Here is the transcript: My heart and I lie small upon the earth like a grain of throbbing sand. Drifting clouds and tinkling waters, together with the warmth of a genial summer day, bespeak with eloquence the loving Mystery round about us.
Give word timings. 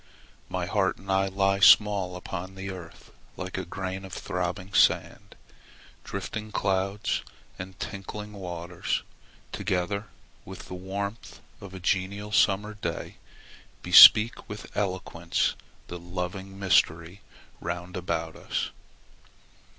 My 0.49 0.65
heart 0.65 0.97
and 0.97 1.11
I 1.11 1.27
lie 1.27 1.59
small 1.59 2.15
upon 2.15 2.55
the 2.55 2.71
earth 2.71 3.11
like 3.37 3.55
a 3.55 3.63
grain 3.65 4.03
of 4.03 4.13
throbbing 4.13 4.73
sand. 4.73 5.35
Drifting 6.03 6.51
clouds 6.51 7.21
and 7.59 7.79
tinkling 7.79 8.33
waters, 8.33 9.03
together 9.51 10.07
with 10.43 10.61
the 10.65 10.73
warmth 10.73 11.39
of 11.61 11.75
a 11.75 11.79
genial 11.79 12.31
summer 12.31 12.73
day, 12.73 13.17
bespeak 13.83 14.49
with 14.49 14.75
eloquence 14.75 15.53
the 15.85 15.99
loving 15.99 16.57
Mystery 16.57 17.21
round 17.59 17.95
about 17.95 18.35
us. 18.35 18.71